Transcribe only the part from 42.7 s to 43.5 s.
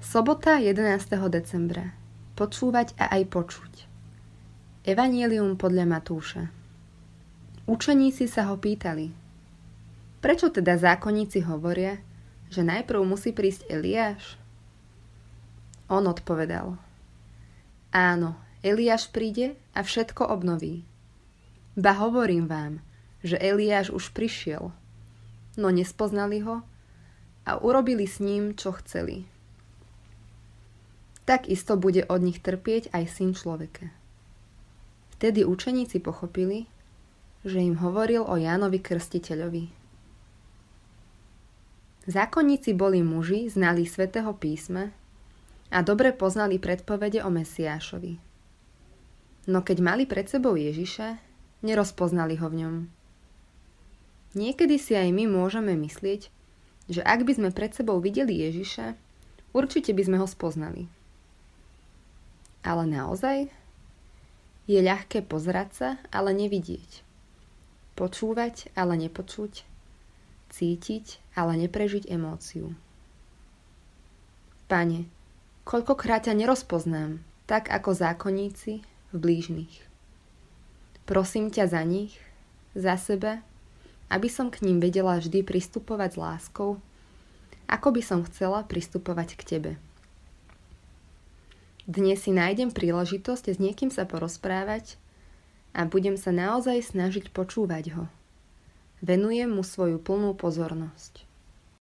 boli muži,